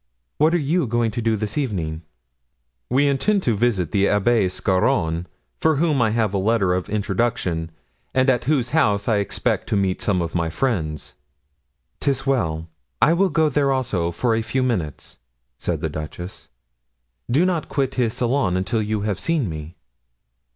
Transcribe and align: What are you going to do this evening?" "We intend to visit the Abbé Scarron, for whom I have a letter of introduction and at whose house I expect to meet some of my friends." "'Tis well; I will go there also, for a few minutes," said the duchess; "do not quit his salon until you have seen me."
What 0.39 0.55
are 0.55 0.57
you 0.57 0.87
going 0.87 1.11
to 1.11 1.21
do 1.21 1.35
this 1.35 1.59
evening?" 1.59 2.01
"We 2.89 3.07
intend 3.07 3.43
to 3.43 3.53
visit 3.55 3.91
the 3.91 4.05
Abbé 4.05 4.49
Scarron, 4.49 5.27
for 5.59 5.75
whom 5.75 6.01
I 6.01 6.09
have 6.09 6.33
a 6.33 6.39
letter 6.39 6.73
of 6.73 6.89
introduction 6.89 7.69
and 8.11 8.27
at 8.27 8.45
whose 8.45 8.71
house 8.71 9.07
I 9.07 9.17
expect 9.17 9.69
to 9.69 9.75
meet 9.75 10.01
some 10.01 10.19
of 10.19 10.33
my 10.33 10.49
friends." 10.49 11.13
"'Tis 11.99 12.25
well; 12.25 12.67
I 12.99 13.13
will 13.13 13.29
go 13.29 13.47
there 13.47 13.71
also, 13.71 14.11
for 14.11 14.33
a 14.33 14.41
few 14.41 14.63
minutes," 14.63 15.19
said 15.59 15.81
the 15.81 15.87
duchess; 15.89 16.49
"do 17.29 17.45
not 17.45 17.69
quit 17.69 17.93
his 17.93 18.15
salon 18.15 18.57
until 18.57 18.81
you 18.81 19.01
have 19.01 19.19
seen 19.19 19.47
me." 19.47 19.75